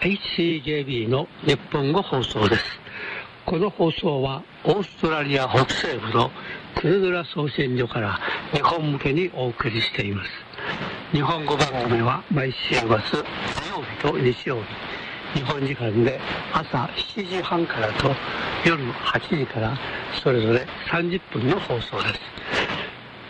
[0.00, 2.64] HCJB の日本語放送です。
[3.46, 6.30] この放送はオーストラリア北西部の
[6.74, 8.20] クルドラ送信所から
[8.52, 10.30] 日本向けにお送りしています。
[11.12, 14.56] 日本語番組は毎週末土曜日と日曜
[15.32, 16.20] 日、日本時間で
[16.52, 18.14] 朝7時半からと
[18.66, 19.78] 夜8時から
[20.22, 22.08] それぞれ30分の放送で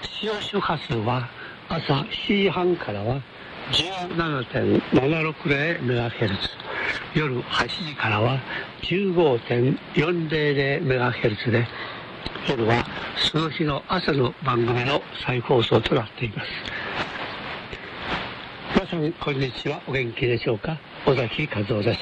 [0.02, 0.10] す。
[0.19, 1.28] 使用周波数は
[1.69, 3.20] 朝7時半からは
[3.73, 6.30] 17.760MHz
[7.15, 8.41] 夜8時からは
[8.83, 11.67] 15.400MHz で
[12.48, 12.86] 夜は
[13.17, 16.50] その日の朝の番組の再放送となっています。
[18.75, 19.83] 皆さんこんにちは。
[19.89, 20.78] お元気でしょうか？
[21.06, 22.01] 尾崎和夫です。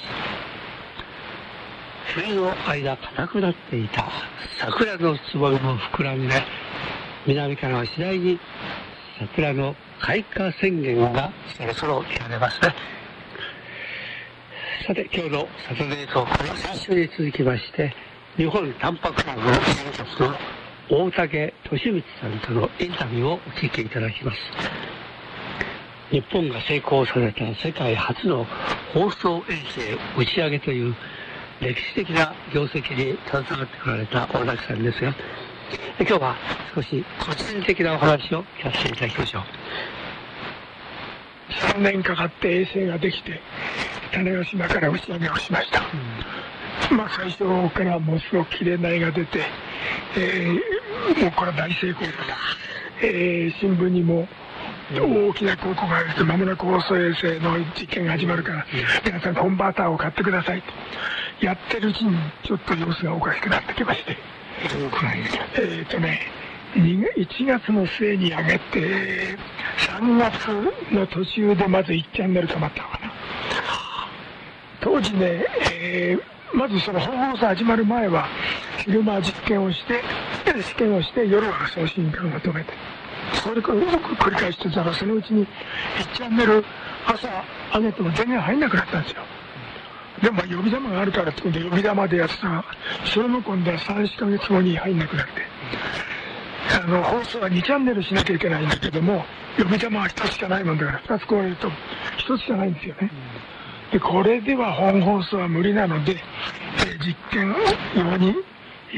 [2.14, 4.04] 冬の間硬くなっていた
[4.60, 6.42] 桜のつぼみも膨らんで
[7.26, 8.38] 南からは次第に
[9.18, 12.74] 桜の開花宣言がそろそろ聞かれますね。
[14.86, 17.94] さて、今日のサタデートークの先週に続きまして、
[18.36, 20.34] 日本タンパクラブの建設の
[20.90, 24.38] 大竹俊光さんとのインタビューをお聞きいただきます。
[26.10, 28.44] 日本が成功させた世界初の
[28.92, 29.80] 放送衛星
[30.18, 30.94] 打ち上げという
[31.60, 35.14] 歴史的な業績に携わってこられた大竹さんですが、
[35.98, 36.36] 今日は
[36.74, 39.42] 少し個人的なお話を聞かせていただきましょう。
[41.76, 43.40] 3年かかって衛星ができて
[44.12, 45.82] 種子島から打ち上げをしました、
[46.94, 49.40] まあ最初からものすごく綺麗な絵が出て、
[50.16, 50.54] えー
[51.20, 52.14] もうこれは大成功だと、
[53.02, 54.26] えー新聞にも
[54.92, 58.66] 大きな広告が出て間もなく放送衛星の実験が始まるから、
[59.04, 60.72] 皆さんコンバーターを買ってくださいと。
[61.44, 64.16] やってるうちにちょっと様子がおかしくなってきまして
[65.56, 66.20] えっ、とね
[66.74, 69.38] 1月の末に上げて
[69.78, 73.12] 3月の途中でまず1チャンネル止まったのかな。
[74.80, 78.28] 当時ね、えーまずその本放送始まる前は
[78.84, 80.00] 昼間実験をして
[80.62, 82.72] 試験をして夜は送信管を止めて。
[83.42, 85.46] それからよく繰り返してたらそのうちに
[85.98, 86.64] 1チャンネル
[87.06, 87.28] 朝
[87.74, 89.22] 上げても全然入んなくなったんですよ。
[90.24, 92.48] でもまあ呼び玉があるからってことで呼び玉でやってた。
[92.48, 92.64] ら
[93.04, 95.32] それも今度は34ヶ月後に入んなくなって。
[96.82, 99.22] あの放送は2チャンネルしなきゃいけないんだけども
[99.58, 103.10] 呼び玉は1つしかないもんだから2つ壊れると1つしかないんですよね。
[103.92, 106.18] でこれでは本放送は無理なので、え
[107.04, 107.54] 実験
[107.94, 108.34] 用に、
[108.92, 108.96] え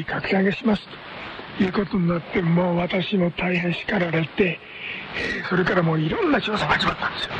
[0.00, 0.82] ー、格下げします
[1.58, 4.58] ということになってもう私も大変叱られて、
[5.16, 7.30] えそれからもういろんな調査が始まったんですよ。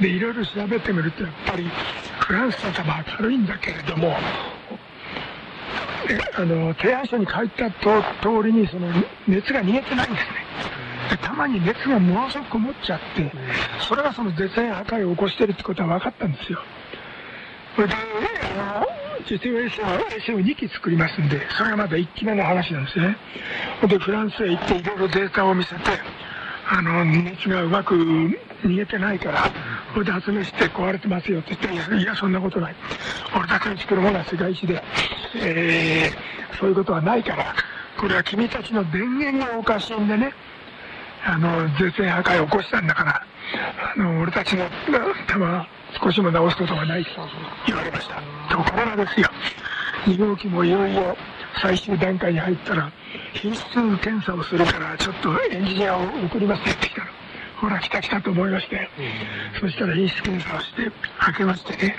[0.00, 1.70] でいろいろ調べてみるとやっぱり
[2.20, 4.16] フランスの球は軽いんだけれども
[6.36, 8.88] あの提案書に書いたと通りにその
[9.28, 10.50] 熱が逃げてないんですね。
[11.10, 13.30] でたまに熱がものすごくこもっちゃって
[13.88, 16.60] それがその絶縁破壊を起こしてるってことは分かったんですよ。
[17.76, 17.94] それで
[18.58, 18.86] あの
[19.28, 23.16] 実用衛星は衛星を2機作りますんでそれがまだ1機目の話なんですね。
[23.86, 25.80] でフランスへ行っていろいろデータを見せて
[26.68, 27.94] あの熱がうまく
[28.62, 29.50] 逃げてないから
[29.92, 32.74] それで発明して壊れてますよって言っていやそんなことない。
[33.36, 34.82] 俺たちの作るものは世界一で、
[35.36, 37.54] えーそういうことはないから。
[37.98, 40.32] これは君たちの電源がおかしいんでね。
[41.24, 43.26] あの絶縁破壊を起こしたんだから。
[43.96, 44.68] あの俺たちの
[45.26, 45.66] 弾は
[46.02, 47.04] 少しも直すことがない。
[47.04, 47.10] と
[47.66, 48.16] 言われました。
[48.54, 49.28] ところがですよ。
[50.06, 51.16] 2号機もいよいよ
[51.62, 52.90] 最終段階に入ったら
[53.34, 53.64] 品質
[53.98, 57.19] 検査をするからちょっとエンジニアを送りますって言ってきたの。
[57.60, 58.88] ほら来た来たと思いましたよ、
[59.60, 61.96] そしたら品質検査をして開けましてね。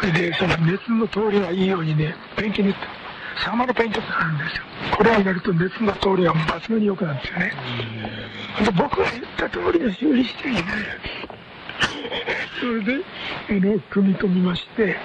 [0.00, 4.64] それでその熱の通りがいいようにねペンキ塗ったサーマルペイントってあるんですよ。
[4.96, 7.52] これをやると熱の通りが抜群に良くなるんですよね。
[8.64, 10.64] で僕が言った通りの修理していいね
[12.60, 13.04] それで
[13.48, 14.96] あの組み込みまして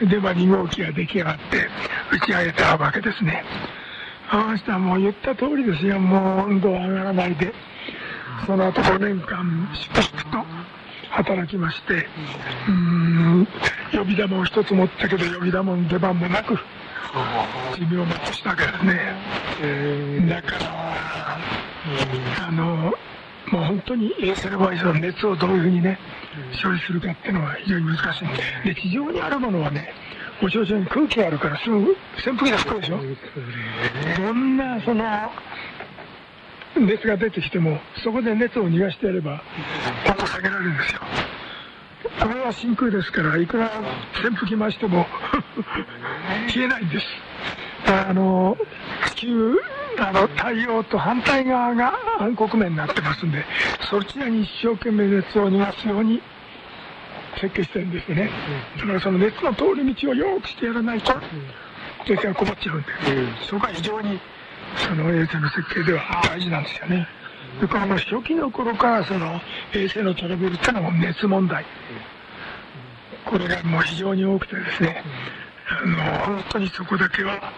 [0.00, 1.68] で、まあ、2号機が出来上がって
[2.12, 3.44] 打ち上げたわけですね。
[4.30, 5.98] ああしたらもう言った通りですよ。
[6.00, 7.52] もう温度は上がらないで
[8.46, 10.46] その後5年間粛々と
[11.10, 13.48] 働きましてうーん
[13.92, 16.56] 呼び玉を一つ持ったけど呼び玉の出番もなく
[17.76, 21.38] 寿命を全うしたわけですねだから
[22.48, 22.92] あの
[23.52, 25.98] もう本当に衛星の場合その熱をどういうふうにね
[26.62, 28.28] 処理するかっていうのは非常に難しいん
[28.64, 29.92] でで地上にあるものはね
[30.42, 32.98] ご承知のように空気があるからすぐ扇風機で吹くでしょ。
[34.18, 35.04] どんなその
[36.80, 39.42] 熱が出てきてもそこで熱を逃がしてやれば
[40.06, 41.00] 温度下げられるんですよ。
[42.20, 43.70] これは真空ですからいくら
[44.24, 45.06] 扇風機回しても
[46.48, 47.06] 消えないんです。
[47.86, 48.56] あの
[49.14, 49.58] 地球
[49.98, 53.44] あの太陽と反対側が暗黒面になってますんで
[53.90, 56.20] そちらに一生懸命熱を逃がすように
[57.40, 58.30] 設計してるんですよね。
[58.78, 61.12] だからその熱の通り道をよくしてやらないと
[62.06, 62.86] 電線が困っちゃうんで、
[63.42, 64.20] そこが非常に
[64.76, 67.06] その衛星の設計では大事なんですよね。
[67.60, 69.40] でこれも初期の頃からその
[69.72, 71.64] 衛星のトラブルってのはもう熱問題。
[73.24, 75.02] これがもう非常に多くてですね
[75.68, 77.52] あの本当にそこだけは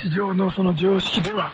[0.00, 1.52] 地上のその常識では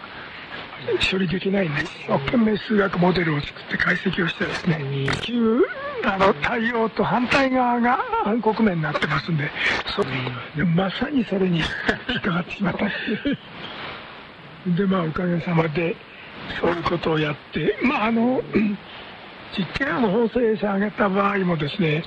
[1.10, 5.60] 処理できないんで一生懸命数学モデルを作って解析をしてですね地球
[6.04, 9.50] あの太陽と反対側が暗黒面になってますんで
[9.96, 12.84] そでまさにそれに引っかかってしまった。
[14.66, 15.96] でまあおかげさまで
[16.60, 18.42] そういうことをやってまああの
[19.56, 22.04] 実験の放送衛星上げた場合もですね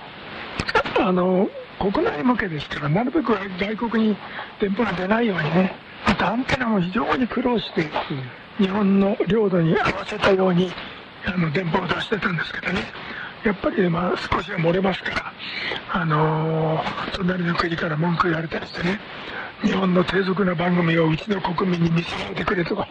[1.00, 1.50] あの
[1.80, 4.18] 国内向けですからなるべく外国に
[4.60, 5.76] 電波が出ないようにね
[6.06, 7.90] またアンテナも非常に苦労して
[8.58, 10.72] 日本の領土に合わせたように
[11.26, 12.82] あの電波を出してたんですけどね
[13.44, 15.34] やっぱり、まあ、少しは漏れますから、
[15.94, 19.00] あのー隣の国から文句言われたりしてね
[19.64, 22.88] 日本の低俗な番組をうちの国民に見せないでくれとか、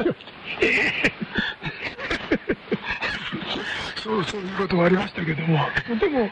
[4.03, 5.59] そうそういうこともありましたけども。
[6.01, 6.31] でも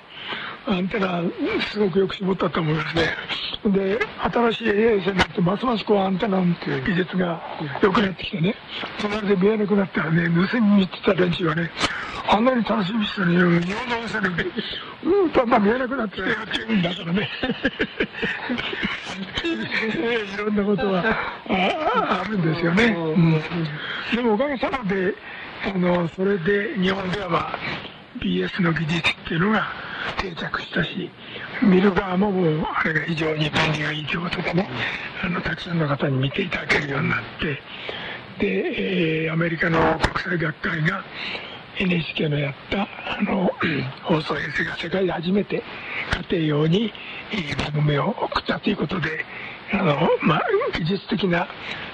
[0.66, 1.22] アンテナ
[1.70, 3.14] すごくよく絞ったと思いますね。
[3.66, 3.98] で
[4.32, 7.42] 新しい衛星になってますますこうアンテナの技術が
[7.82, 8.54] 良くなってきてね。
[9.00, 11.70] 隣で見えなくなったらね盗みに行ってた連中はね
[12.26, 14.44] あんなに楽しみにしてたのに日本の衛星なんて
[15.04, 17.28] うんだんだん見えなくなってきて言うんだからね
[20.34, 21.04] いろんなことは
[21.48, 23.42] ああるんですよね、うん、
[24.16, 25.14] でもおかげさまで
[25.66, 27.58] あのそれで日本では、まあ、
[28.20, 29.66] BS の技術っていうのが
[30.18, 31.10] 定着したし
[31.62, 34.68] 見る側ももうあれが非常に便利がいいということでね
[35.22, 37.62] あのたくさんの方に見ていただけるようになって
[38.38, 41.04] で、えーアメリカの国際学会が
[41.78, 43.50] NHK のやったあの
[44.04, 45.62] 放送衛星が世界で初めて
[46.30, 46.92] 家庭用に
[47.32, 49.24] えー番組を送ったということで
[49.72, 50.42] あの、まあ、
[50.78, 51.48] 技術的な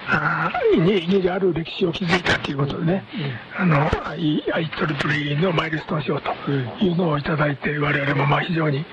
[0.06, 3.04] あー意義がある歴史を築いたということでね、
[3.56, 6.30] あの IEEE のマイルストーン賞と
[6.84, 8.84] いうのをいただいて我々もまあ非常にう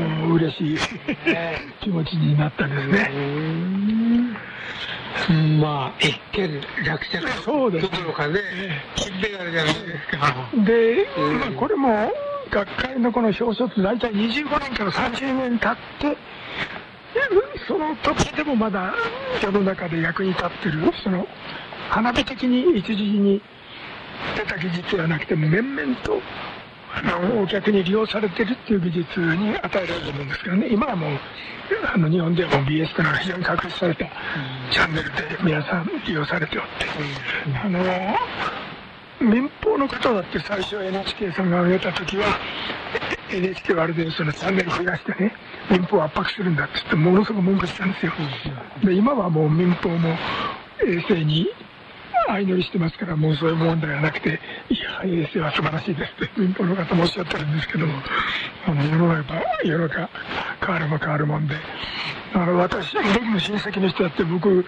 [0.00, 0.32] ん。
[0.34, 0.78] 嬉しい
[1.80, 3.10] 気持ちになったですね。
[5.30, 7.42] うんまあ一見落着。
[7.44, 8.40] そうですどころかね
[8.96, 9.80] 金メダルじゃないで
[10.10, 10.50] すか。
[10.64, 11.06] で、
[11.38, 12.12] まあ、これも
[12.50, 15.76] 学会のこの表彰って大体25年から30年経っ
[16.12, 16.16] て
[17.66, 18.94] その時でもまだ
[19.42, 21.26] 世の中で役に立ってるその
[21.90, 23.40] 花火的に一時に
[24.36, 26.20] 出た技術ではなくても面々と
[26.96, 30.68] あのお客に利用されてるっていう技術に与えられると思うんですけどね。
[30.68, 31.10] 今はもう
[31.92, 34.06] あの日本でも BS というのが非常に確立された
[34.70, 36.70] チャンネルで皆さん利用されておって、
[37.62, 37.80] あの
[39.20, 42.26] 民放の方だって最初 NHK さんが上げた時は
[43.30, 45.34] NHK はあれでそのチャンネル増やしてね
[45.70, 48.12] 民放を圧迫するんだって言ってものすごく文句したんですよ。
[48.84, 50.16] で今はもう民放も
[50.86, 51.48] 衛星に
[52.26, 57.94] 相乗りしてますからもうそういう問題はなくていや衛星は素晴らしいですって民放の方もおっしゃってるんですけども
[58.66, 60.10] あの世の中世の中
[60.60, 61.54] 変われば変わるもんで
[62.32, 64.64] だから私僕の親戚の人だって僕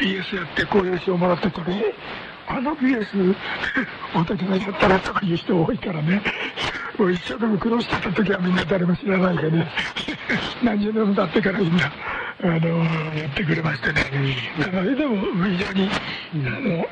[0.00, 1.94] BS やってこういう賞もらっててね
[2.48, 3.34] あの BS
[4.14, 6.22] 大竹さんやったらとかいう人多いからね。
[6.98, 9.68] もう一生懸命苦労してた時はみんな誰も知らないでね
[10.62, 11.92] 何十年も経ってからみんな
[12.42, 12.68] あの
[13.14, 14.02] やってくれましてね。
[14.58, 15.90] だからでも非常に
[16.46, 16.86] あの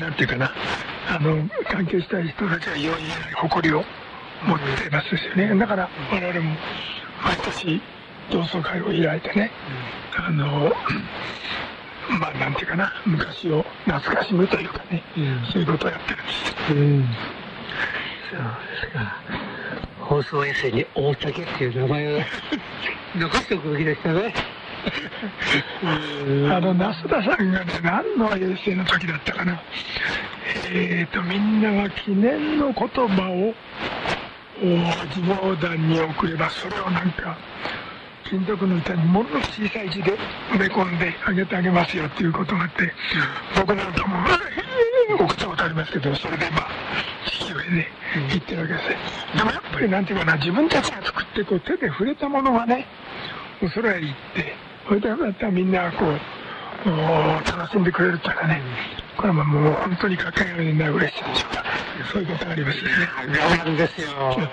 [0.00, 0.50] なんていうかな。
[1.06, 3.84] あの関係したい人たちは容易な誇りを
[4.46, 5.54] 持ってますしね。
[5.54, 6.56] だから我々も
[7.22, 7.80] 毎年
[8.30, 9.50] 同窓会を開いてね。
[10.16, 10.72] あの
[12.08, 12.90] まあなんていうかな。
[13.04, 15.46] 昔を懐かしむというかね、うん。
[15.52, 17.43] そういうことをやってるんです
[20.00, 22.20] 放送衛星に大竹っていう名前を
[23.16, 24.34] 残しておくべきでしたね。
[26.26, 29.60] う んあの那須田さんがね何の衛星の時だったかな。
[30.70, 33.54] えーとみんなが記念の言葉を
[34.62, 34.66] お
[35.08, 37.36] 自暴団に送ればそれをなんか
[38.24, 40.12] 金属の板にものすごく小さい字で
[40.52, 42.92] 埋め込んであげてあげますよっていうことがあって
[43.56, 44.16] 僕なんかも
[45.34, 46.68] っったことありますけどそれでまあ
[47.26, 47.88] 地球へね。
[48.32, 48.96] 行ってるわけですね。
[49.36, 52.86] でもやっぱりなんていうかな自分たちが作ってこう手で触れたものがね
[53.60, 54.52] もう空へ行って
[54.88, 58.60] それでまたみんなこうお楽しんでくれるっていうかね
[59.16, 61.64] これはもう本当にかけがえのない嬉しさでしょうか。
[62.12, 62.90] そういうことがありますよね。
[63.38, 64.08] そうなんですよ。
[64.38, 64.48] ね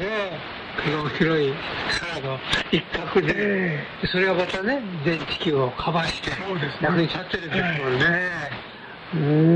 [0.00, 0.60] え。
[0.80, 1.52] この広い
[2.00, 2.38] 空の
[2.72, 6.82] 一角で、えそれがまたね、全地球をカバーしてそうですね。
[6.82, 8.70] 役に立ってるんですもんね。
[9.14, 9.49] うーん。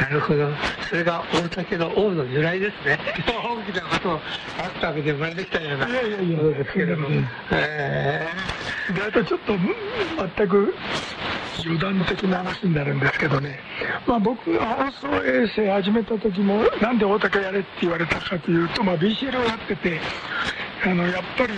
[0.00, 0.48] なるほど。
[0.88, 2.98] それが大竹の王の由来ですね。
[3.26, 4.20] 大きなことあっ
[4.80, 5.88] たわけで生まれてきたような。
[5.88, 7.08] いやいやいやそうですけれども。
[7.08, 8.28] うんえ
[8.94, 9.52] であとちょっと
[10.36, 10.74] 全く
[11.64, 13.58] 余談的な話になるんですけどね、
[14.06, 20.00] まあ、僕が放送衛星始めた時もなんで大竹やれって言われたかというと、まあ、BCL をやってて
[20.90, 21.52] あのやっぱり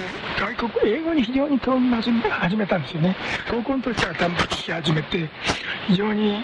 [0.57, 3.15] 外国英語に非常に興味始め始めたんですよね。
[3.49, 5.31] 高校の時から単語聞き始めて
[5.87, 6.43] 非常に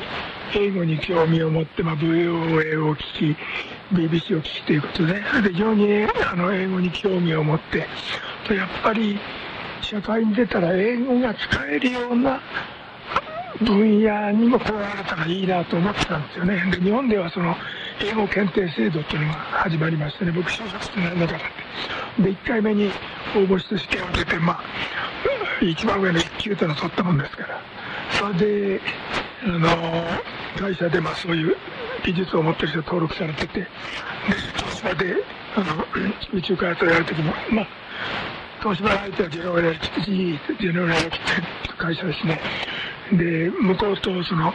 [0.54, 3.36] 英語に興味を持って、まあ、VOA を聞き
[3.92, 7.88] BBC を聞きということで非常にあの英語に興味を持って
[8.46, 9.18] とやっぱり
[9.82, 12.40] 社会に出たら英語が使えるような
[13.60, 16.62] 分野にも加われたらいいなと思ってたんですよね。
[16.70, 17.56] で日本ではその
[18.00, 21.42] 英語検定制度っていうのが始まりましてね僕就職して何だからっ
[22.16, 22.22] て。
[22.22, 22.90] で1回目に
[23.34, 24.64] 応募して試験を受けてまあ
[25.62, 27.60] 一番上の1級というのを取ったもんですから。
[28.12, 28.80] それで
[29.44, 29.68] あの
[30.58, 31.56] 会社でまあそういう
[32.04, 33.60] 技術を持ってる人登録されてて。
[33.60, 33.66] で
[34.56, 35.14] 東芝で
[35.56, 35.86] あの
[36.32, 37.68] 宇宙開発をやる時もまあ
[38.60, 41.16] 東芝の相手はジェノレーキ GE ジェノレーキって
[41.78, 42.40] 会社ですね。
[43.12, 44.52] で向こうとその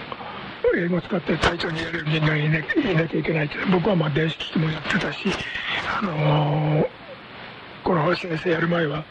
[0.76, 2.62] 英語を使って隊長にやる人間がいな
[3.08, 5.20] きゃいけないって僕はまあ電子機器もやってたし
[6.00, 6.88] あの
[7.84, 9.04] この先生やる前は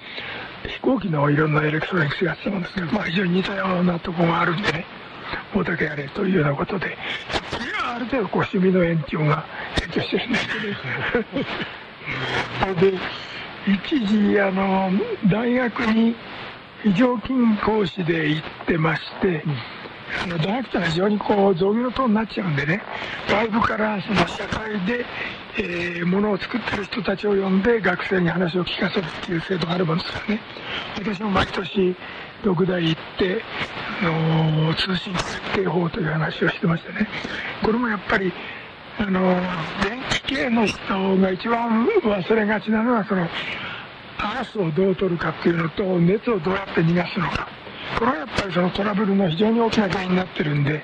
[0.66, 4.84] 飛行機のいろんなエレクトロニクスやってたんですけど、まあ、非常に似たようなとこがあるんでね
[5.54, 9.44] 大竹やれというようなことでいやある程度こう趣味の延長が
[9.76, 10.48] 影響してるんです
[12.64, 12.98] けど で
[13.66, 14.90] 一時あの
[15.26, 16.14] 大学に
[16.82, 19.44] 非常勤講師で行ってまして、
[20.22, 22.82] あの大学ってのは非常にこう造業等になっちゃうんでね
[23.28, 25.04] 外部からその社会で、
[25.58, 30.40] えー、ものを作ってる人たちを呼んで学生に話を聞かせるっていう制度があるもんですからね。
[30.98, 31.96] 私も毎年
[32.42, 33.42] 六大行って、
[34.02, 37.06] あのー通信設定法という話をしてましてね。
[37.62, 38.32] これもやっぱり
[38.98, 39.20] あの
[39.82, 40.78] 電気系の人
[41.16, 43.26] が一番忘れがちなのはその
[44.18, 47.48] アースをどう取るかっていうのと熱をどうやって逃がすのか。
[48.40, 50.82] これはやっぱりそのトラブルの非常に大きな原因になってるんで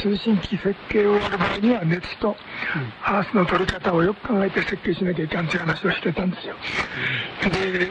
[0.00, 2.36] 通信機設計をやる場合には熱と
[3.04, 6.54] アースの取り方をよく考えて設計しなきゃいかんっていう話をしてたんですよ。
[7.50, 7.90] で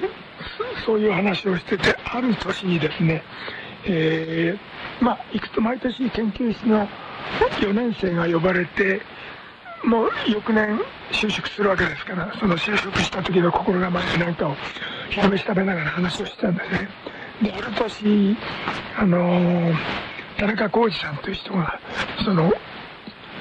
[0.79, 3.23] そそういう話をしててある年にですね
[3.85, 6.87] えーまあいくつ毎年研究室の
[7.59, 9.01] 4年生が呼ばれて
[9.83, 10.79] もう翌年
[11.11, 14.55] 就職するわけですからその就職した時の心構えなんかを
[15.09, 16.89] 昼飯食べながら話をしてたんですね
[17.41, 18.37] である年
[18.97, 19.73] あの
[20.37, 21.79] 田中浩二さんという人が
[22.23, 22.51] その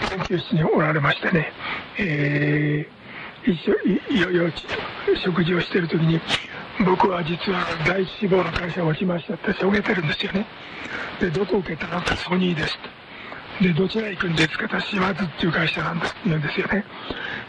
[0.08, 1.52] 研究室におられましてね、
[1.98, 3.00] えー
[3.42, 3.72] 一緒
[4.14, 4.52] いよいよ
[5.24, 6.20] 食事をしている時に
[6.84, 10.46] 僕は実は第一志望の会社を落ちましたってしょげてるんですよね。
[11.20, 12.78] でどこを受けたのかソニーです
[13.58, 16.84] とでどちら行くんですかと島津っていう会社なんですって言うんですよね。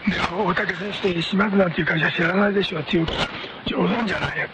[0.08, 3.18] で大竹先生島津なんていう会社知らないでしょっていうから
[3.72, 4.48] 冗談じゃないよ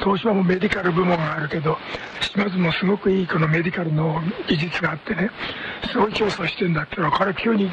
[0.00, 1.78] 東芝もメディカル部門があるけど
[2.20, 5.30] 島津もすごくいいこのメディカルの技術があってね
[5.90, 7.70] すごい競争してんだって言ったら彼急に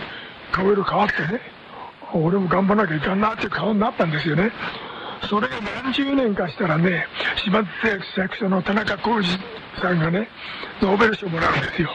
[0.52, 1.42] 顔色変わってね
[2.14, 4.52] 俺も頑張らなきゃいかんなっていう顔になったんですよね。
[5.28, 7.08] それが何十年かしたらね
[7.44, 7.70] 島津
[8.14, 9.28] 製薬所の田中浩二
[9.82, 10.30] さんがね
[10.82, 11.90] ノーベル賞もらうんですよ。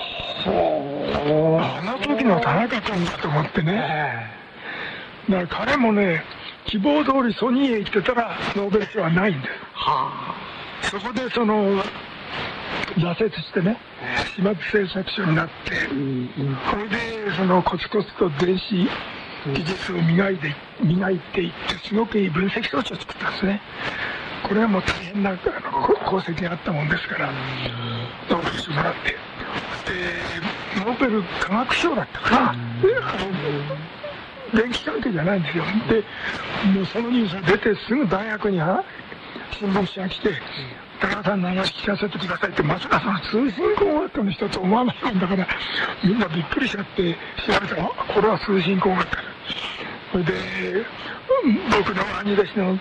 [0.47, 4.31] あの時の田中君だと思ってね。
[5.31, 6.25] だから彼もね
[6.67, 9.49] 希望通りソニーへ行ってたらノーベル賞はないんで
[10.83, 11.83] すそこでその
[12.97, 13.77] 挫折してね
[14.37, 15.53] 島津製作所になって
[16.71, 18.89] これでそのコツコツと電子
[19.55, 23.61] 技術を磨いて磨いていってすごくいい分析装置を作ったんですね。
[24.47, 25.39] これはもう大変なあの
[25.87, 27.33] こ功績があったもんですから
[28.29, 29.11] ノーベル賞もらって。
[29.11, 32.53] でノーベル化学賞だったかな。
[32.83, 33.19] であの
[34.55, 35.65] 電気関係じゃないんですよ。
[35.89, 36.05] で
[36.73, 38.85] もうそのニュースが出てすぐ大学には
[39.59, 40.31] 新聞社が来て
[41.01, 45.47] 「高田さんの話聞かせてください」ってまさかその通信工学科の人と思わないもんだから
[46.03, 47.15] みんなびっくりしちゃって
[47.47, 49.23] 調べたらこれは通信工学科だ。
[50.13, 50.33] それで
[51.71, 52.79] 僕の兄弟子の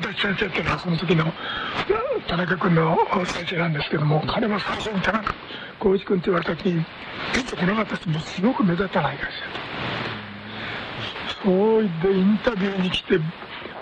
[0.00, 1.32] 足立先生っていうのはその時の
[2.26, 5.32] 田中君の先生なんですけども、彼も最初に田中
[5.78, 6.84] 浩一君って言われた時に、
[7.32, 9.32] ピンとこなかったし、もすごく目立たないから
[11.44, 13.20] そう言ってインタビューに来て、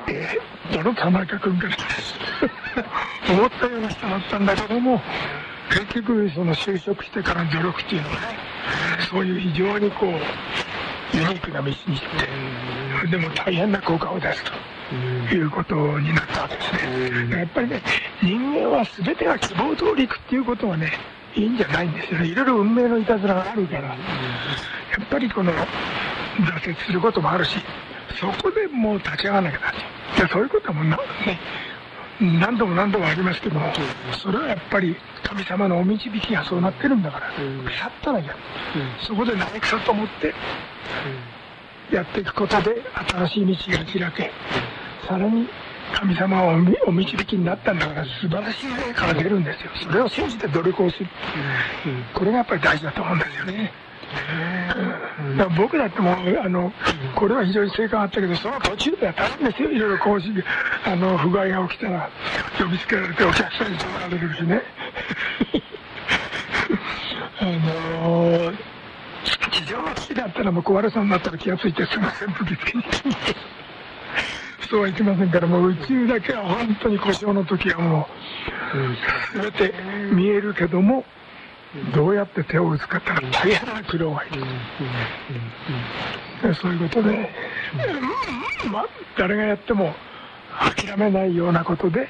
[0.08, 1.76] えー、どの田中君かな
[3.32, 5.02] 思ったような人だったんだけども、
[5.70, 8.20] 結局その就職してからの努力っていうのはね、
[9.10, 11.98] そういう非常にこう、ユニークな道に行っ
[13.02, 14.52] て、でも大変な効果を出すと。
[15.32, 17.38] いうことになったわけですね。
[17.38, 17.82] やっぱりね、
[18.22, 20.92] 人間は全てが希望通りいくっていうことはね、
[21.34, 22.28] いいんじゃないんですよね。
[22.28, 23.96] いろいろ運命のいたずらがあるから、や
[25.02, 25.52] っぱりこの、
[26.44, 27.56] 挫折することもあるし、
[28.20, 30.28] そこでもう立ち上がらなきゃならない。
[30.30, 31.38] そういうこともな、ね、
[32.20, 33.72] 何度も何度もありますけども、
[34.22, 38.34] それはやっぱり神様のお導きがそうなってるんだから、腐ったらいや、
[39.00, 40.34] そこで何くそと思って、
[41.94, 42.82] やっていくことで
[43.28, 44.32] 新しい道が開け、
[45.06, 45.48] さらに
[45.92, 46.54] 神様は
[46.86, 49.70] お導きになったんだから素晴らしい成果が出るんですよ。
[49.88, 51.08] それを信じて努力をする。
[52.14, 53.72] これがやっぱり大事だと思うんですよね。
[55.36, 56.72] だ僕だってもうあの
[57.14, 59.70] これは非常に成果があったけどその途中では大変ですよ。
[59.70, 60.32] いろいろ講師
[60.84, 62.10] あの不具合が起きたら
[62.58, 64.62] 呼びつけられてお客さんに取られるしね。
[67.40, 68.52] あの
[69.50, 72.84] 地上の好きだったらもう壊れそうになったら気が付いてすぐ扇風機つけに
[74.68, 78.08] そうはいきませんからもう宇宙だけは本当に故障の時はも
[78.75, 79.75] う全て
[80.12, 81.04] 見えるけども
[81.94, 84.42] どうやって手を打つかって大変な苦労がいる、
[86.54, 87.30] そういうことで、
[88.70, 88.87] まあ、
[89.18, 89.94] 誰がやっても
[90.58, 92.08] 諦めないようなことで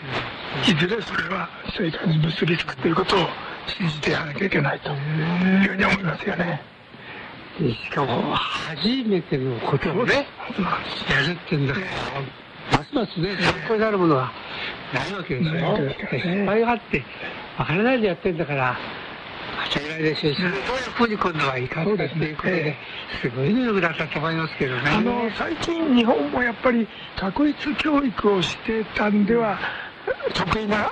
[0.68, 3.26] いずれそれは成果に結びつくということを
[3.66, 6.62] 信じてやらなきゃいけないというふうに思いますよね。
[7.58, 10.28] しかも初めてのことをね
[11.10, 11.86] やるってんだから、
[12.78, 14.30] ますますね参考になるものは
[14.92, 15.52] ないわけですよ。
[16.20, 17.02] 失敗があって
[17.56, 18.78] 分からないでやってんだから
[19.72, 20.56] 当たり前でしょうし、どういう
[20.94, 22.76] ふうに今度はいかっていうことで、
[23.22, 24.82] すごい努力だったと思いますけどね。
[24.90, 26.86] あの、最近日本もやっぱり
[27.18, 29.58] 確率教育をしてたんでは、
[30.34, 30.88] 得意な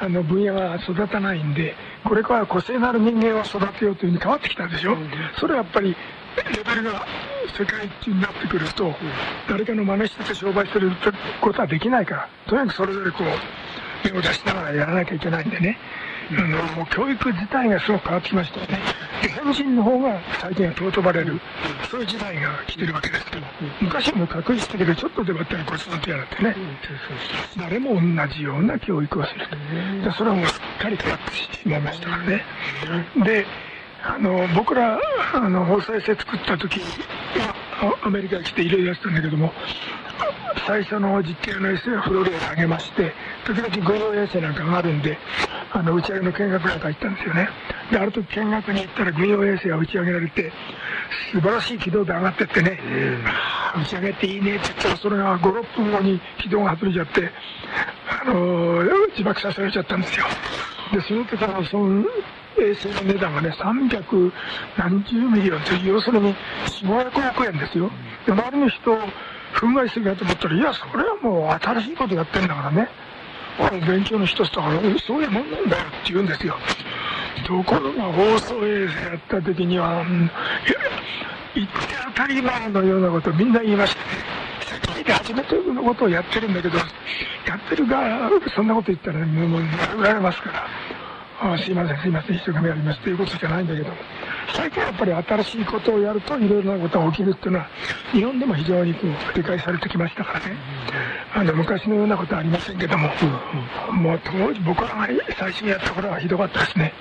[0.00, 4.92] あの分野が育たないんで、これから個性のある人間を育てようというふうに変わってきたでしょ？
[4.92, 5.96] うん、それはやっぱり
[6.36, 7.06] レベルが
[7.58, 8.94] 世界一になってくると、
[9.48, 10.90] 誰かの真似してて商売する
[11.40, 15.78] ことはできないから、とにかくそれぞれこう、目を出しながらやらなきゃいけないんでね。
[16.30, 18.78] あのもう教育自体がすごく変わってきましたよね。
[19.44, 21.40] 変人の方が最近は尊ばれる、
[21.90, 23.46] そういう時代が来てるわけですけど、
[23.80, 26.56] 昔も確実的でちょっとでばったり子育てやらってね、
[27.56, 29.46] 誰も同じような教育をする
[30.04, 30.12] と。
[30.12, 32.44] それはもうすっかり変わってしまいましたからね。
[33.24, 33.46] で、
[34.08, 35.00] あの僕ら
[35.34, 36.80] あの放送衛星作った時
[38.04, 39.52] アメリカに来ていろいろやってたんだけども
[40.66, 43.12] 最初の実験の衛星はフロリダで上げまして
[43.44, 45.18] 時々軍用衛星なんかがあるんで
[45.76, 47.48] あの打ち上げの見学なんか行ったんですよね
[47.92, 50.52] である時見学に行ったら軍用衛星が打ち上げられて
[51.32, 52.80] 素晴らしい軌道で上がってってね、
[53.76, 57.30] 打ち上げていいねって言ったらそれが56分後に軌道が外れちゃって
[58.08, 60.24] あの自爆させられちゃったんですよ
[60.92, 62.04] でその時からその
[62.58, 64.32] 衛星の値段がね、300
[64.78, 66.34] 何十ミリオンという、要するに
[66.82, 67.90] 4、500億円ですよ。
[68.24, 68.96] で、周りの人を
[69.54, 72.88] 憤慨するかと思ったら、いや、それはもう新しいことやってんだからね。
[73.86, 74.70] 勉強の一つだか、
[75.06, 76.56] そういうもんなんだよって言うんですよ。
[77.46, 80.30] ところが放送衛星やった時には、うん、
[81.54, 81.72] 言って
[82.16, 84.06] 当たり前のようなことをみんな言いましたね。
[84.80, 86.84] 世界で初めてのことをやってるんだけど、や
[87.56, 90.66] ってるが、そんなこと言ったら、もう、殴られますから。
[91.38, 93.92] あすいませんすいません一生懸命やりますということじゃないんだけど
[94.54, 97.68] 最近やっぱり新しいことをやるといろいろなことが起きるっていうのは
[98.12, 100.56] 日本でも非常にこう理解されてきましたからね。
[101.34, 103.10] あの昔のようなことはありませんけども、
[103.92, 106.92] もう当時僕らが最初にやった頃はひどかったですね、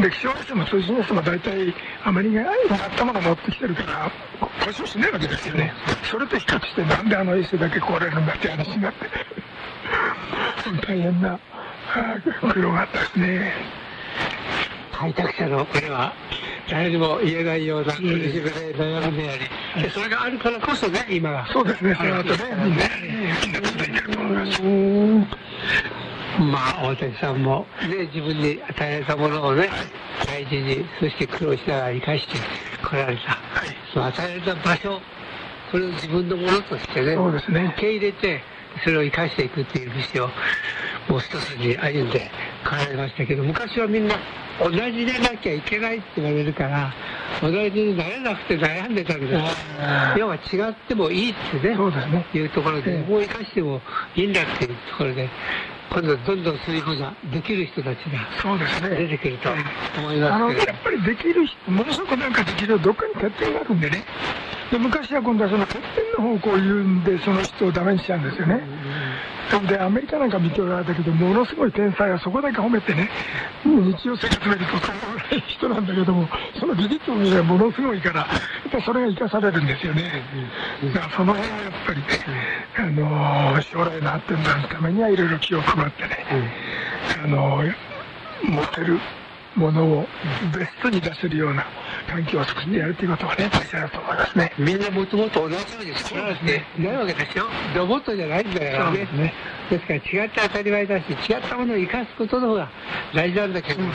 [0.00, 4.10] で気象衛星も通信衛星も大体アメリカがやったものを持ってきてるから
[4.64, 5.72] 故障しないわけですよね。
[6.10, 9.06] それと比較してなんであの衛星だけ壊れるんだって話になって
[10.86, 11.38] 大変な
[12.52, 13.52] 苦労があったですね。
[14.92, 16.12] 開拓者のこれは
[16.70, 19.36] 誰にも言えないような苦しみで悩みであ
[19.82, 21.46] り、それがあるからこそね、今が。
[21.52, 22.84] そうですね、その後ね、みんな、
[23.44, 24.62] みんな続いてると思います。
[26.40, 29.68] まあ、大谷さんも、ね、自分に与えられたものをね、
[30.26, 32.38] 大事に、そして苦労しながら生かして
[32.82, 35.00] こられた、はい、その与えられた場所、
[35.70, 38.42] これを自分のものとしてね、ね受け入れて、
[38.84, 40.28] それを生かしていくっていう道を、
[41.08, 42.30] もう一つに歩んで
[42.64, 44.16] 帰られましたけど昔はみんな
[44.60, 46.92] 同じでなきゃいけないって言われるから
[47.40, 49.32] 同じになれなくて悩んでたんです
[50.18, 52.26] 要は違ってもいいってねそうですね。
[52.34, 53.80] いうところでええここを生かしても
[54.14, 55.28] いいんだっていうところで
[55.90, 58.90] 今度どんどんそういうふうなできる人たちがそうですね。
[58.90, 59.50] 出てくると
[60.00, 64.04] 思いあのますけれやっぱりできる人ものすごくなんかできるどっかに欠点があるんでね
[64.72, 65.80] で昔は今度はその欠
[66.16, 68.62] 点の方向を言うんでその人をダメにしちゃうんですよね。
[69.68, 73.10] でアメリカなんか見ておられたけどものすごい天才はそこだけ褒めてね
[73.66, 76.26] 日常生活見るとそんなぐらい人なんだけども
[76.58, 78.26] その技術を見ればものすごいからや
[78.68, 80.10] っぱりそれが生かされるんですよね。
[80.94, 82.06] だからその辺はやっぱりね、
[82.78, 86.24] あの将来の発展のためにはいろいろ気を配ってね、
[87.22, 87.62] あの
[88.42, 88.98] 持てる
[89.54, 90.06] ものを
[90.56, 91.66] ベストに出せるような
[92.08, 94.52] 環境を作ってやるということはね大事だと思いますね。
[94.58, 97.44] みんなもともと同じように作られていないわけですよ。
[97.74, 99.34] ロボットじゃないんだからねね
[99.72, 102.68] ですから違って当たり前だし違ったものを生かすことの方が
[103.14, 103.92] 大事なんだけど、それは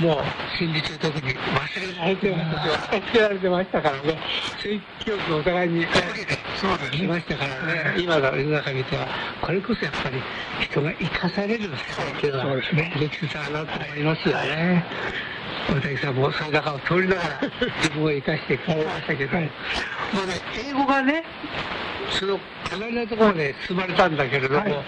[0.00, 0.24] もう
[0.58, 1.34] 戦時中特に忘
[1.80, 4.18] れられてる私は助けられてましたからね
[4.62, 6.38] そういう記憶をお互いにかけて
[6.96, 9.06] きましたからね今の世の中見ては
[9.42, 10.22] これこそやっぱり
[10.60, 14.84] 人が生かされる世界っていうのはそうですね歴史だなと思いますよね
[15.68, 17.40] 大竹さんもその中を通りながら
[17.82, 19.50] 自分を生かしていかれましたけど、はい
[20.14, 20.34] もうね
[20.68, 21.24] 英語がね
[22.18, 24.83] そのかなりのところで進まれたんだけれども、はい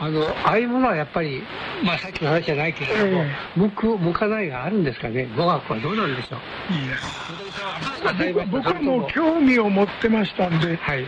[0.00, 1.42] あのああいうものはやっぱり、
[1.84, 5.28] まあ、さっきの話じゃないけれども、え向く向かないがあるんですかね？
[5.36, 6.36] 語学はどうなんでしょ
[6.70, 6.72] う？
[6.72, 7.02] いいです
[8.02, 11.06] 大竹さんは僕僕はもう興味を持ってましたんで、はい。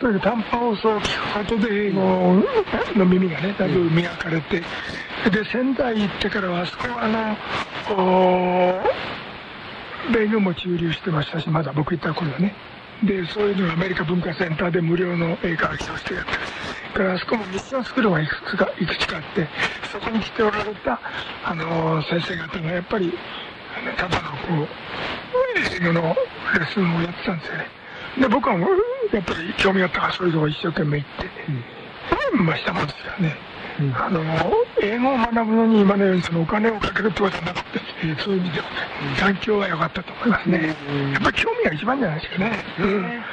[0.00, 2.00] とにかく短波放送を聞くことで英語
[2.96, 4.60] の耳がねだいぶ磨かれて、
[5.30, 7.36] で仙台行ってからはあそこはあの
[7.96, 8.80] お
[10.12, 12.54] 米軍も駐留してましたしまだ僕行った頃はね。
[13.04, 16.38] でそういうのがアメリカ文化センターで無料の英会話教室でやってる
[16.94, 19.48] からあそこもミッションスクールがいくつかいくつかあって
[19.92, 21.00] そこに来ておられた
[21.44, 23.12] あの先生方がやっぱり
[23.98, 24.68] ただのこう
[25.76, 27.66] 英語のレッスンをやってたんですよね。
[28.20, 28.70] で僕はもう
[29.14, 31.26] やっぱり興味あったからそういうとこ一生懸命行って、
[32.36, 33.36] まあしたもんですからね、
[33.92, 34.22] あの
[34.80, 37.80] 英語を学ぶのに今のようにそのお金をかけるってことはなくて、
[38.22, 38.74] そういう意味でもね
[39.18, 40.66] 環境は良かったと思いますね、
[41.12, 42.52] やっぱり興味が一番じゃないですかね、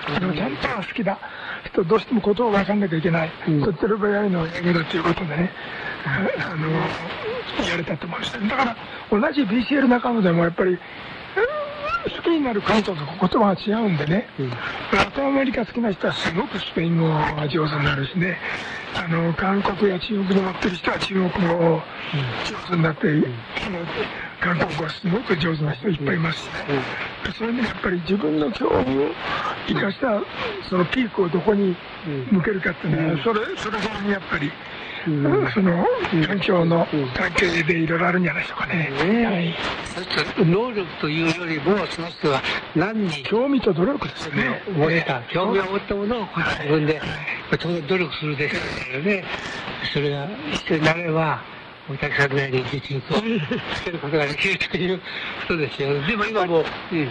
[0.08, 1.20] あのちゃんと好きだ
[1.74, 3.64] 人どうしても言葉を分かんなきゃいけない、うん。
[3.64, 5.52] そっちの場合の英語だということでね、
[6.06, 6.68] あの
[7.68, 8.78] やれたと思いますだから
[9.10, 10.78] 同じ BCL 仲間でもやっぱり
[12.04, 14.28] 好きになる国と言葉が違うんでね、
[14.92, 18.38] ラテンアメリカ好きな人はすごくスペイン語が上手になるしね。
[18.94, 21.82] あの韓国や中国に持ってる人は中国語を
[22.46, 23.80] 上手になって、あの
[24.42, 26.50] 韓国語はすごく上手な人いっぱいいます。
[27.38, 29.12] そういう意味でやっぱり自分の興味を
[29.68, 30.22] 生かした
[30.70, 31.76] そのピークをどこに
[32.32, 34.52] 向けるかっていうのは、それそれぞれにやっぱり、
[35.06, 35.86] その
[36.28, 38.90] 環境の関係でいろいろあるんじゃないでしょうかね。
[39.26, 39.56] はい。
[40.46, 42.42] 能力というよりもその人は
[42.76, 44.64] 何に興味と努力ですよね。
[44.76, 45.22] 持った。
[45.32, 46.28] 興味を持ったものを
[46.60, 47.00] 自分で
[47.88, 49.24] 努力するでしょうからね。
[49.94, 51.44] それが一緒になれば
[51.92, 53.18] 大竹さんのように実力を
[53.76, 55.04] つけることができるというこ
[55.48, 57.10] とですよでも今もう、うん、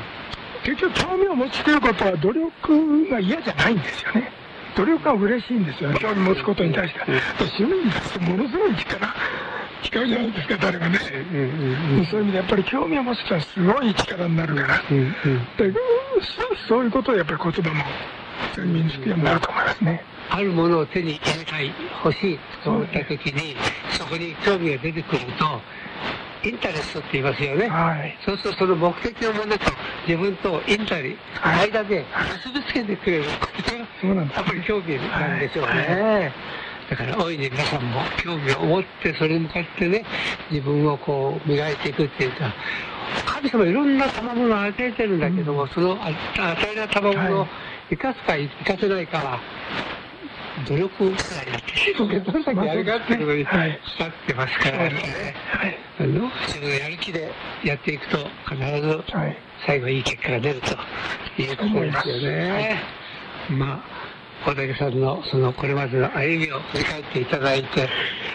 [0.65, 4.33] 結局興味を持つということは努力が嫌じゃないんですよね。
[4.77, 7.01] 努力が嬉しいんですよ、興味持つことに対して。
[7.41, 9.15] 趣味に対してものすごい力
[9.83, 10.99] 使うじゃないですか、誰がね。
[10.99, 14.83] そういう意味でやっぱり興味を持つとはすごい力になるから。
[14.91, 15.13] うんうん
[15.57, 15.73] で
[16.67, 17.85] そそういうことをやっぱり言葉も
[18.59, 20.05] 身につくようになると思いますね。
[20.29, 21.73] あるものを手に入れたい
[22.05, 23.57] 欲しいと思った時に
[24.11, 25.61] そこに興味が出てくると
[26.43, 28.19] インタレストって言いますよね、はい。
[28.27, 29.71] そうするとその目的のものと
[30.09, 31.71] 自分とインタリはい。
[31.71, 32.05] 間で
[32.43, 36.33] 結びつけてくれるこれがそうなんですやっぱり興味なんでしょうね、
[36.91, 40.05] だから大いに皆さんも興味を持ってそれに向かってね
[40.51, 42.53] 自分をこう磨いていくっていうか
[43.27, 47.47] 神様いろんな賜物を与えてるんだけども、そのあ与えられた賜物を
[47.91, 49.41] 生かすか生かせないかは
[50.67, 55.35] 努力くらいだってどんだけやるかっていうことにかはいかってますからね。
[55.51, 55.77] はい。
[56.01, 57.31] あの自分のやる気で
[57.65, 58.19] やっていくと
[58.49, 59.37] 必ずはい。
[59.67, 60.73] 最後いい結果が出ると
[61.41, 62.81] いうことですよね。
[63.51, 64.01] まあ
[64.47, 67.89] 大竹さんのそのこれまでの歩みを振り返っていただいて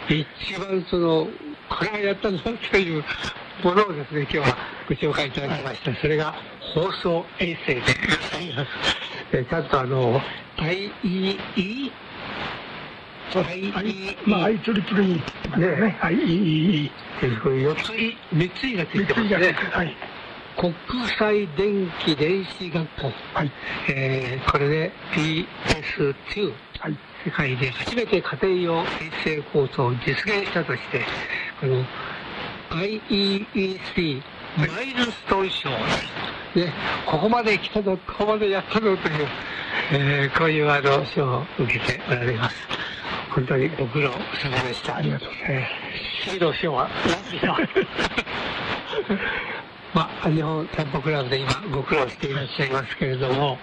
[0.10, 1.28] 一番その
[1.70, 3.04] これはやったんだという
[3.64, 4.58] ものをですね今日は
[4.88, 5.96] ご紹介いただきました。
[5.96, 6.36] それが
[6.76, 8.70] 放送衛星でございます。
[9.34, 10.22] えちゃんとあの
[10.58, 11.92] IEE
[13.32, 13.74] そうはい。
[14.26, 15.98] まあ、I トリプル E って言ってますよね。
[16.00, 16.16] はい。
[16.16, 16.92] いい、いい、いい。
[17.42, 19.56] これ4つい3ついがついてますね。
[19.72, 19.96] はい。
[20.58, 20.74] 国
[21.18, 23.52] 際電気電子学校、はい。
[23.90, 26.98] えーこれで PS2 はい。
[27.26, 28.86] 世界で初めて家庭用衛
[29.24, 31.02] 星放送を実現したとして
[31.60, 31.84] この
[32.70, 34.22] IEEC
[34.58, 36.72] マイルストーン賞ね、
[37.06, 38.98] ここまで来たぞ、ここまでやったぞという、
[39.92, 42.56] えーこういうあの賞を受けておられます。
[43.36, 44.18] 本当にご苦労さ
[44.50, 44.96] までした。
[44.96, 45.68] ありがとうございま
[46.24, 46.30] す。
[46.30, 47.58] 次の賞は何でしょう
[49.94, 53.58] まあ、日本散歩クラブで今ご苦労していらっしゃいますけれども、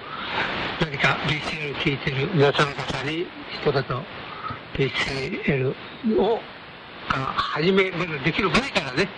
[0.78, 3.82] 何か BCL 聞いてる皆様方に一言
[4.74, 5.74] BCL
[6.20, 6.38] を
[7.08, 9.08] が始め、まだできる前からね、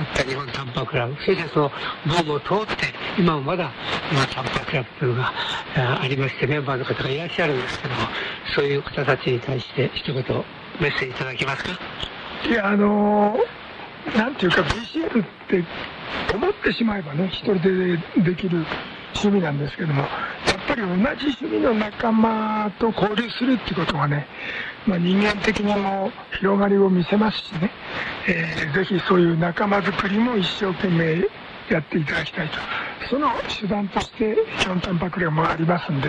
[0.00, 1.72] あった日本短波クラブ、そしてその
[2.06, 2.86] ブームを通って、
[3.18, 3.70] 今もまだ
[4.10, 5.32] 今短波クラブというのが
[6.00, 8.00] ありまして、メンバーの方がいらっしゃるんですけども、
[8.54, 10.14] そういう方たちに対して一言
[10.80, 11.70] メッセージいただけますか？
[12.48, 13.60] いや、あのー
[14.16, 15.62] なんていうか、BCL って
[16.34, 18.64] 思ってしまえばね、一人でできる
[19.14, 20.08] 趣味なんですけども、やっ
[20.66, 21.00] ぱり同じ
[21.38, 24.26] 趣味の仲間と交流するってことはね、
[24.86, 27.70] まあ、人間的にも広がりを見せますしね、
[28.28, 31.28] えーぜひそういう仲間づくりも一生懸命
[31.70, 32.58] やっていただきたいと。
[33.08, 36.08] その手段として、日本タンパクレもありますんで、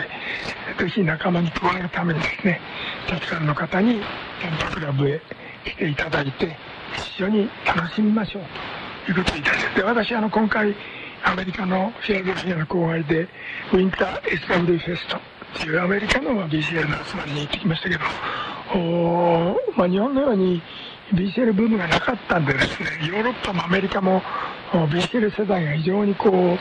[0.80, 2.62] ぜひ仲間に加わるためにですね、
[3.08, 4.02] たくさんの方に
[4.42, 5.22] タンパクラブへ
[5.66, 6.56] 来ていただいて、
[7.18, 8.44] 一緒に楽しみましょう
[9.06, 10.76] ということをいたしで、私、あの、今回、
[11.24, 13.28] アメリカのフィアデルフィアの郊外で、
[13.74, 15.20] ウィンター SW フェストっ
[15.60, 18.02] ていうアメリカの BCL の集まりに行ってきましたけど、
[18.74, 20.62] おまあ、日本のように
[21.14, 24.22] BCL ブームがなかったんでですね、ヨーロッパもアメリカも
[24.72, 26.60] BCL 世代が非常にこう、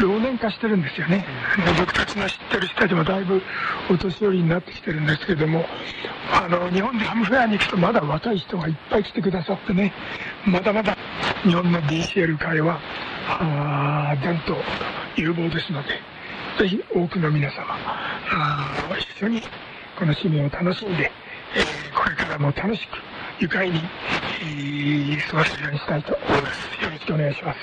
[0.00, 1.24] 老年化してるんですよね。
[1.78, 3.42] 僕たちの知ってる人たちもだいぶ
[3.90, 5.64] お年寄りになってきてるんですけども、
[6.32, 9.92] あの、日本でハムフェアに行くとまだ若い人がいっぱい来てくださってね、
[10.46, 10.96] まだまだ
[11.44, 12.80] 日本の BCL 界は、
[13.28, 14.56] あー伝統
[15.16, 15.88] 有望ですので、
[16.58, 17.76] ぜひ多くの皆様、
[18.30, 19.42] あ一緒に
[19.98, 21.12] この趣味を楽しんで、
[22.02, 22.98] これからも楽しく、
[23.38, 26.84] 愉快に、えー過ごせるようにしたいと思います。
[26.84, 27.58] よろしくお願いします。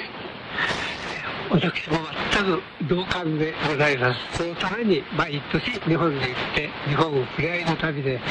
[1.49, 1.97] 私も
[2.31, 4.37] 全く同感でございます。
[4.37, 8.21] そのために毎年日本に行って、日本ふれあいの旅で、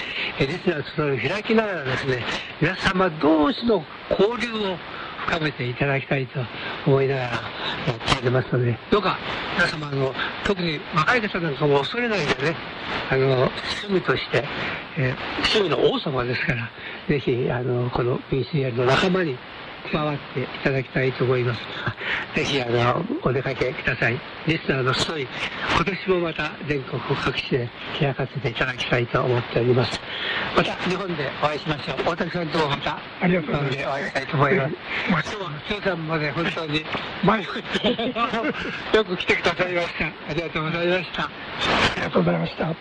[0.41, 2.25] えリスナーそれを開きながらですね、
[2.63, 4.79] 皆様同士の交流を
[5.27, 6.41] 深めていただきたいと
[6.89, 7.39] 思いながらや
[8.19, 9.19] ってますので、どうか
[9.57, 12.57] 皆様あの、特に若い方なんかも恐れないでね、
[13.11, 13.51] あの、趣
[13.93, 14.45] 味として、
[14.97, 16.71] えー趣味の王様ですから、
[17.09, 19.37] ぜひ、あの、この PCL の仲間に
[19.91, 21.61] 加わっていただきたいと思います。
[22.35, 24.19] ぜひ、あの、お出かけください。
[24.47, 25.29] リスナーの集い、
[25.75, 30.01] 今年もまた全国各地で開かせていただきたいと思っております。
[30.57, 32.05] また日本でお会いしましょう。
[32.05, 34.75] 大竹さんともまた、ありがとうございますお会いしたいと思います。
[35.09, 35.37] お待ち
[35.69, 36.85] 今日さんまで本当に
[37.23, 37.89] 前振って、
[38.97, 40.07] よく来てくださいました。
[40.07, 41.25] ありがとうございました。
[41.25, 41.31] あ
[41.97, 42.75] りがとうございました。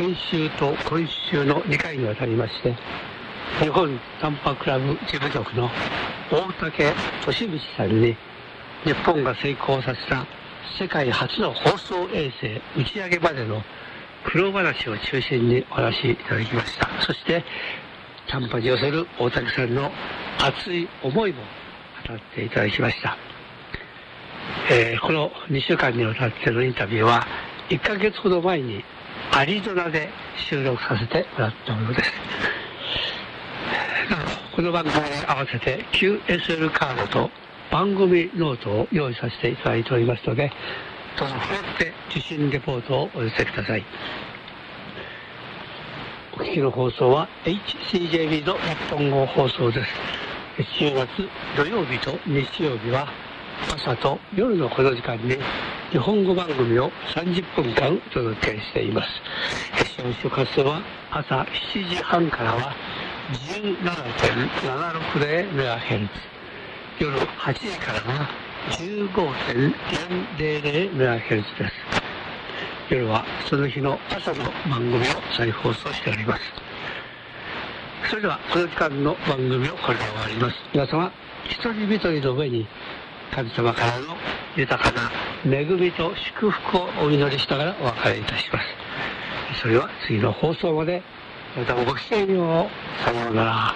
[0.00, 2.74] 先週と今週の2回にわたりまして、
[3.60, 5.68] 日本短波クラブ事務局の
[6.32, 6.94] 大竹
[7.26, 8.16] 俊道さんに、
[8.82, 10.24] 日本が成功させた
[10.82, 13.62] 世界初の放送衛星打ち上げまでの
[14.24, 16.88] 苦労話を中心にお話しいただきました。
[17.02, 17.44] そして、
[18.26, 19.92] 短波に寄せる大竹さんの
[20.38, 21.42] 熱い思いも
[22.08, 23.18] 語っていただきました。
[24.70, 27.26] えーこの2週間にわたってのインタビューは、
[27.68, 28.82] 1ヶ月ほど前に
[29.32, 30.08] アリゾナで
[30.48, 32.10] 収録させてもらったものです。
[34.54, 37.30] この番組に合わせて QSL カードと
[37.70, 40.50] 番組ノートを用意させていただいておりますので、
[41.16, 43.84] どうぞ振って受信レポートをお寄せください。
[46.32, 49.90] お聞きの放送は HCJB の日本語放送です。
[50.76, 51.06] 週末
[51.56, 53.06] 土曜日と日曜日は
[53.68, 55.38] 朝と夜のこの時間に
[55.90, 59.08] 日本語番組を30分間お届けしています。
[59.96, 62.74] 新周活動は朝7時半からは
[63.32, 66.08] 17.760MHz
[66.98, 68.28] 夜8時からは
[68.70, 71.72] 15.400MHz です。
[72.90, 75.02] 夜はその日の朝の番組を
[75.36, 76.42] 再放送しております。
[78.08, 80.56] それではこの時間の番組をこれで終わります。
[80.72, 81.12] 皆様、
[81.44, 82.66] 一人一人の上に
[83.34, 84.16] 神様からの
[84.56, 85.10] 豊かな
[85.44, 89.60] 恵みと祝福をお祈りしながらお別れいたします。
[89.60, 91.02] それでは次の放送まで、
[91.56, 93.04] またごきげんよう。
[93.04, 93.74] さようなら。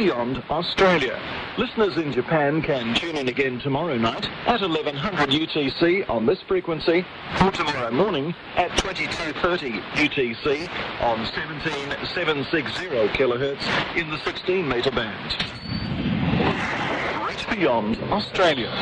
[0.00, 1.20] Beyond Australia.
[1.58, 7.04] Listeners in Japan can tune in again tomorrow night at 1100 UTC on this frequency,
[7.42, 10.70] or tomorrow morning at 2230 UTC
[11.02, 15.36] on 17760 kilohertz in the 16 metre band.
[17.28, 18.72] Reach Beyond Australia.